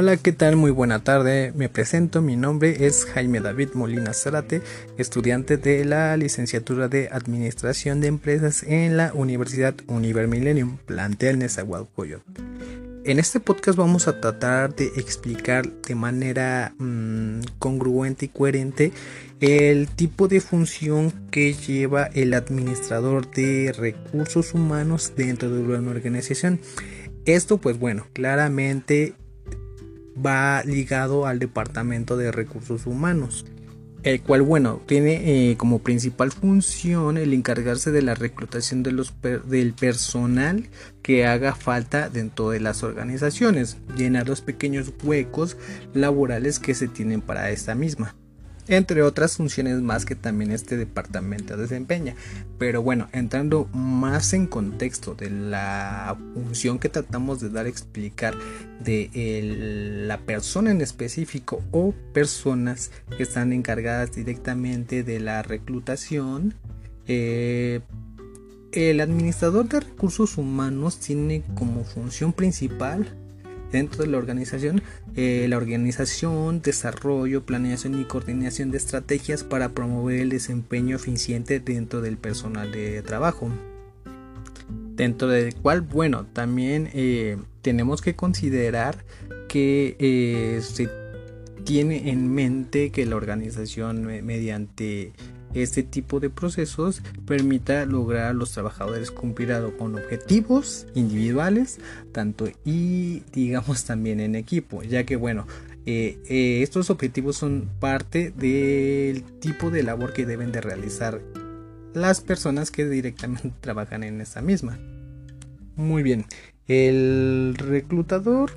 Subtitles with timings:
[0.00, 0.54] Hola, ¿qué tal?
[0.54, 1.52] Muy buena tarde.
[1.56, 4.62] Me presento, mi nombre es Jaime David Molina Zárate,
[4.96, 12.30] estudiante de la licenciatura de Administración de Empresas en la Universidad Univermillennium, plantel Nezahualcóyotl.
[13.06, 18.92] En este podcast vamos a tratar de explicar de manera mm, congruente y coherente
[19.40, 26.60] el tipo de función que lleva el administrador de recursos humanos dentro de una organización.
[27.24, 29.16] Esto pues bueno, claramente
[30.24, 33.46] va ligado al Departamento de Recursos Humanos,
[34.02, 39.12] el cual, bueno, tiene eh, como principal función el encargarse de la reclutación de los
[39.46, 40.68] del personal
[41.02, 45.56] que haga falta dentro de las organizaciones, llenar los pequeños huecos
[45.94, 48.14] laborales que se tienen para esta misma
[48.68, 52.14] entre otras funciones más que también este departamento desempeña.
[52.58, 58.34] Pero bueno, entrando más en contexto de la función que tratamos de dar a explicar
[58.84, 59.10] de
[60.06, 66.54] la persona en específico o personas que están encargadas directamente de la reclutación,
[67.06, 67.80] eh,
[68.72, 73.08] el administrador de recursos humanos tiene como función principal
[73.72, 74.82] dentro de la organización,
[75.16, 82.00] eh, la organización, desarrollo, planeación y coordinación de estrategias para promover el desempeño eficiente dentro
[82.00, 83.50] del personal de trabajo.
[84.94, 89.04] Dentro del cual, bueno, también eh, tenemos que considerar
[89.48, 90.88] que eh, se
[91.64, 95.12] tiene en mente que la organización mediante
[95.54, 101.78] este tipo de procesos permita lograr a los trabajadores cumplir con objetivos individuales,
[102.12, 105.46] tanto y digamos también en equipo, ya que bueno,
[105.86, 111.20] eh, eh, estos objetivos son parte del tipo de labor que deben de realizar
[111.94, 114.78] las personas que directamente trabajan en esta misma.
[115.76, 116.26] Muy bien,
[116.66, 118.50] el reclutador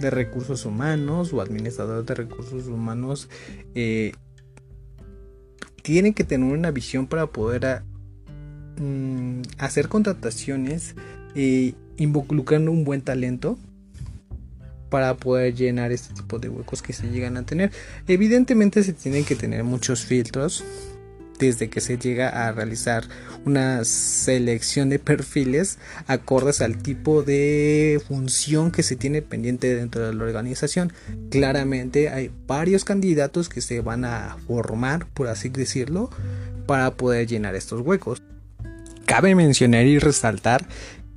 [0.00, 3.28] de recursos humanos o administrador de recursos humanos
[3.74, 4.12] eh,
[5.88, 7.82] tienen que tener una visión para poder ah,
[8.76, 10.94] mm, hacer contrataciones
[11.34, 13.58] e involucrando un buen talento
[14.90, 17.72] para poder llenar este tipo de huecos que se llegan a tener.
[18.06, 20.62] Evidentemente se tienen que tener muchos filtros
[21.38, 23.04] desde que se llega a realizar
[23.44, 30.14] una selección de perfiles acordes al tipo de función que se tiene pendiente dentro de
[30.14, 30.92] la organización.
[31.30, 36.10] Claramente hay varios candidatos que se van a formar, por así decirlo,
[36.66, 38.22] para poder llenar estos huecos.
[39.06, 40.66] Cabe mencionar y resaltar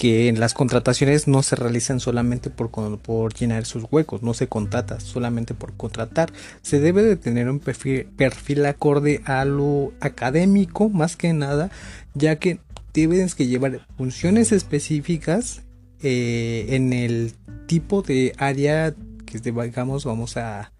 [0.00, 4.98] que las contrataciones no se realizan solamente por, por, llenar sus huecos, no se contrata
[4.98, 11.34] solamente por contratar, se debe de tener un perfil, acorde a lo académico más que
[11.34, 11.70] nada,
[12.14, 12.60] ya que
[12.92, 15.64] tienes que llevar funciones específicas
[16.02, 17.34] eh, en el
[17.66, 18.94] tipo de área
[19.26, 20.72] que digamos vamos a,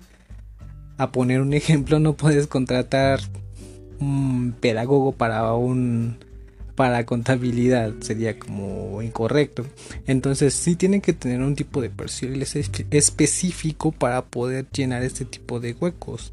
[0.96, 3.20] a poner un ejemplo, no puedes contratar
[3.98, 6.16] un pedagogo para un
[6.80, 9.66] para contabilidad sería como incorrecto.
[10.06, 12.42] Entonces sí tienen que tener un tipo de perfil
[12.90, 16.32] específico para poder llenar este tipo de huecos.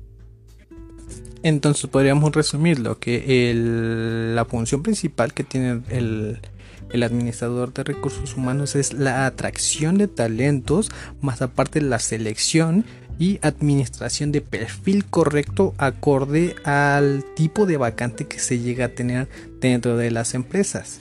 [1.44, 3.52] Entonces podríamos resumirlo que
[4.34, 6.40] la función principal que tiene el,
[6.94, 12.85] el administrador de recursos humanos es la atracción de talentos, más aparte la selección
[13.19, 19.28] y administración de perfil correcto acorde al tipo de vacante que se llega a tener
[19.59, 21.00] dentro de las empresas.